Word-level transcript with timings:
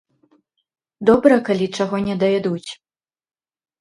Добра, 1.11 1.37
калі 1.49 1.67
чаго 1.77 1.97
не 2.07 2.15
даядуць. 2.25 2.71